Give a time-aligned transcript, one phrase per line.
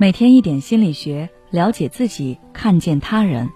[0.00, 3.50] 每天一点心理学，了解自己，看见他人。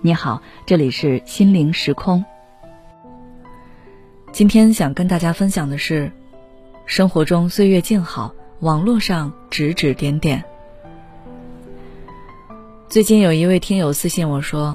[0.00, 2.24] 你好，这里是心灵时空。
[4.32, 6.10] 今天想跟大家分享的是，
[6.86, 10.42] 生活中岁月静好，网络上指指点点。
[12.88, 14.74] 最近有一位听友私信我说，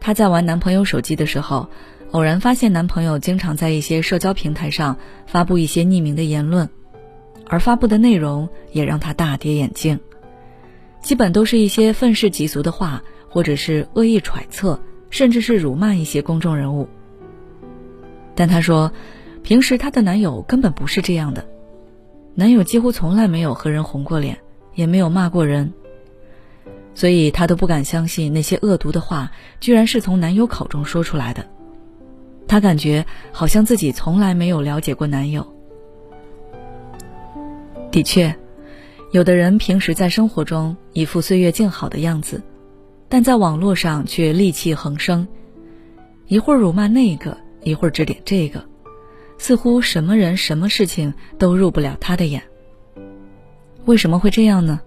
[0.00, 1.68] 她在玩男朋友手机的时候，
[2.10, 6.68] 偶然发现男朋友经常在一些社交平台上发布一些匿名的言论，
[7.46, 10.00] 而发布的内容也让她大跌眼镜。
[11.06, 16.88] 基本都是一些愤世嫉俗的话，或者是恶意揣测，甚至是辱骂一些公众人物。
[18.34, 18.90] 但她说，
[19.44, 21.46] 平时她的男友根本不是这样的，
[22.34, 24.36] 男友几乎从来没有和人红过脸，
[24.74, 25.72] 也没有骂过人，
[26.92, 31.46] 所以她都不敢相信那些恶毒的话居然是从男友口中说出来的。
[32.48, 35.46] 她感觉好像自己从来没有了解过男友。
[37.92, 38.36] 的确。
[39.16, 42.42] 有的人平时在生活中一副岁月静好的样子，
[43.08, 45.26] 但在网络上却戾气横生，
[46.26, 48.62] 一会儿辱骂那个，一会儿指点这个，
[49.38, 52.42] 似乎什么人什么事情都入不了他的眼。
[53.86, 54.82] 为什么会这样呢？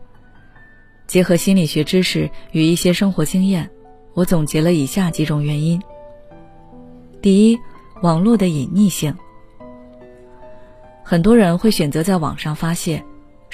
[1.07, 3.67] 结合心理学知识与一些生活经验，
[4.13, 5.81] 我总结了以下几种原因。
[7.19, 7.57] 第一，
[8.03, 9.11] 网络的隐匿性，
[11.03, 13.03] 很多人会选择在网上发泄。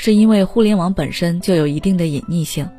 [0.06, 2.70] 是因为互联网本身就有一定的隐匿性，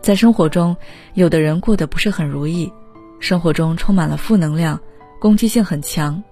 [0.00, 0.76] 在生活中，
[1.14, 2.72] 有的人过得不是很如意，
[3.18, 4.80] 生活中充满了负能量，
[5.20, 6.22] 攻击性很强。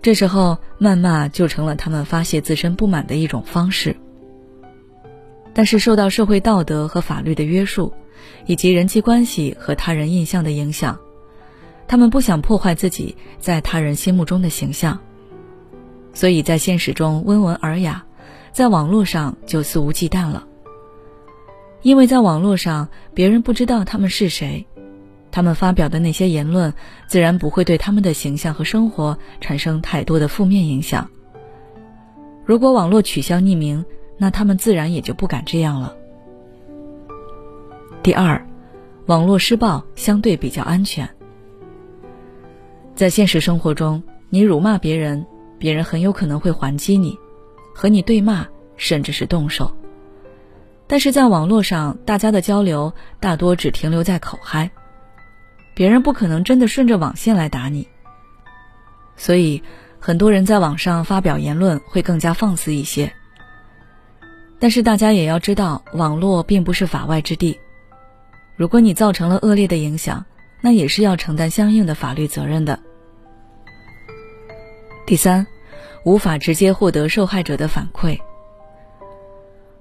[0.00, 3.96] 这时候，谩骂就成了他们发泄自身不满的一种方式。
[5.52, 7.92] 但是，受到社会道德和法律的约束，
[8.46, 10.96] 以及人际关系和他人印象的影响，
[11.88, 14.96] 他们不想破坏自己在他人心目中的形象。
[16.16, 18.02] 所以在现实中温文尔雅，
[18.50, 20.48] 在网络上就肆无忌惮了。
[21.82, 24.66] 因为在网络上，别人不知道他们是谁，
[25.30, 26.72] 他们发表的那些言论，
[27.06, 31.06] 自然不会对他们的形象和生活产生太多的负面影响。
[32.46, 33.84] 如果网络取消匿名，
[34.16, 35.94] 那他们自然也就不敢这样了。
[38.02, 38.42] 第二，
[39.04, 41.06] 网络施暴相对比较安全。
[42.94, 45.26] 在现实生活中，你辱骂别人。
[45.58, 47.18] 别人很有可能会还击你，
[47.74, 48.46] 和你对骂，
[48.76, 49.74] 甚至是动手。
[50.86, 54.70] 但是在网络上，大家的交流大多只停留在口嗨，
[55.74, 57.88] 别人不可能真的顺着网线来打你。
[59.16, 59.62] 所以，
[59.98, 63.12] 很多人在网上发表言论会更加放肆一些。
[64.58, 67.58] 但是大家也要知道，网络并不是法外之地，
[68.56, 70.24] 如果你造成了恶劣的影响，
[70.60, 72.78] 那也是要承担相应的法律责任的。
[75.06, 75.46] 第三，
[76.02, 78.18] 无法直接获得受害者的反馈。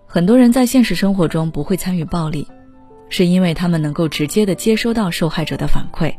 [0.05, 2.47] 很多人在现实生活中不会参与暴力，
[3.09, 6.13] 是因为他们能够直接的接收到受害者的反馈，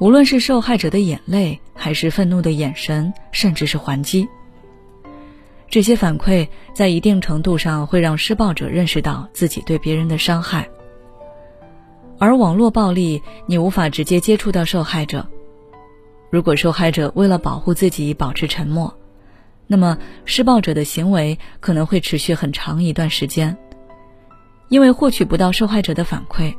[0.00, 4.26] 无论是受害者的眼泪，还是愤怒的眼神，甚至是还击。
[5.70, 10.68] 这些反馈在一定程度上会让施暴者认识到自己对别人的伤害，
[12.18, 15.24] 而网络暴力，你无法直接接触到受害者。
[16.34, 18.92] 如果受害者为了保护自己保持沉默，
[19.68, 23.56] 那么施暴者的行为可能会持续很长一段时间。
[24.68, 26.52] 因为获取不到受害者的反馈，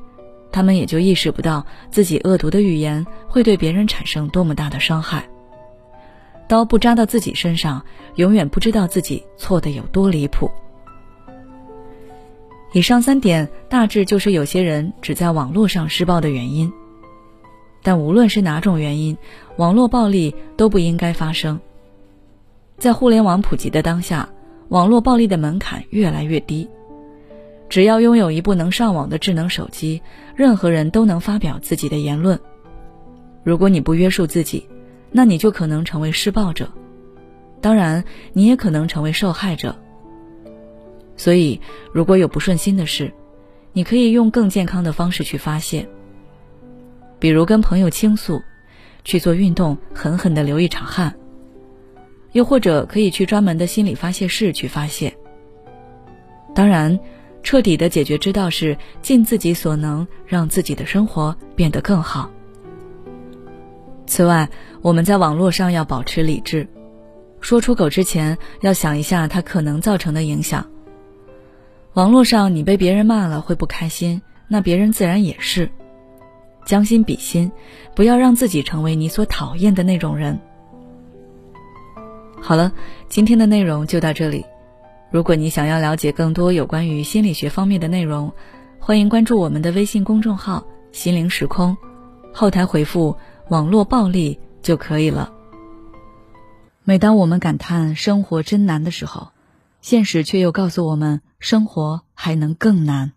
[0.50, 5.28] 他们也就意识不到自己恶毒的语言会对别人产生多么大的伤害。
[6.48, 7.84] 刀不扎到自己身上，
[8.16, 10.50] 永远不知道自己错的有多离谱。
[12.72, 16.72] 以上三点大致就是有些人只在网络上施暴的原因。
[17.86, 19.16] 但无论是哪种原因，
[19.58, 21.60] 网络暴力都不应该发生。
[22.80, 24.28] 在互联网普及的当下，
[24.70, 26.68] 网络暴力的门槛越来越低。
[27.70, 30.02] 只要拥有一部能上网的智能手机，
[30.36, 32.40] 任何人都能发表自己的言论。
[33.44, 34.68] 如果你不约束自己，
[35.12, 36.68] 那你就可能成为施暴者，
[37.62, 38.04] 当然，
[38.34, 39.76] 你也可能成为受害者。
[41.16, 41.62] 所以，
[41.94, 43.14] 如果有不顺心的事，
[43.74, 45.88] 你可以用更健康的方式去发泄。
[47.26, 48.40] 比如跟朋友倾诉，
[49.04, 51.12] 去做运动，狠狠的流一场汗。
[52.34, 55.12] 又或者可以去专门的心理发泄室去发泄。
[56.54, 57.00] 当然，
[57.42, 62.30] 彻底的解决之道是尽自己所能，让自己的生活变得更好。
[64.06, 64.48] 此外，
[64.84, 66.68] 我们在网络上要保持理智，
[67.42, 70.64] 说出口之前要想一下它可能造成的影响。
[71.96, 75.68] 网络上你被别人骂了会不开心，那别人自然也是。
[76.66, 77.52] 将心比心，
[77.96, 80.40] 不要让自己成为你所讨厌的那种人。
[82.42, 82.72] 好了，
[83.08, 84.46] 今天的内容就到这里。
[85.12, 88.34] 如果你想要了解更多有关于心理学方面的内容，
[88.80, 91.78] 欢迎关注我们的微信公众号“心灵时空”，
[92.34, 93.16] 后台回复
[93.50, 95.32] “网络暴力”就可以了。
[96.84, 99.30] 每当我们感叹生活真难的时候，
[99.82, 103.14] 现实却又告诉我们，生活还能更难。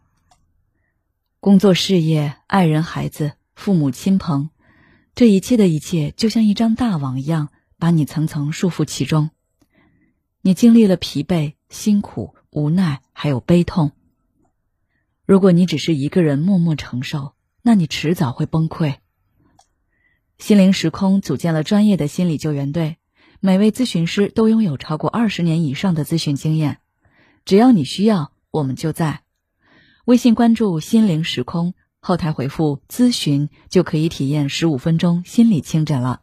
[1.40, 4.50] 工作、事业、爱人、孩子、父母亲朋，
[5.16, 9.30] 这一切的一切，就像一张大网一样，把你层层束缚其中。
[10.42, 13.90] 你经历了疲惫、辛苦、无奈，还有悲痛。
[15.26, 18.94] 如果你只是一个人默默承受，那你迟早会崩溃。
[20.38, 22.98] 心灵时空组建了专业的心理救援队。
[23.40, 26.78] 每位咨询师都拥有超过二十年以上的咨询经验，
[27.44, 29.24] 只要你需要，我们就在。
[30.04, 31.74] 微信关注“心灵时空”，
[32.08, 36.22] 后台回复“咨询”就可以体验十五分钟心理清诊了。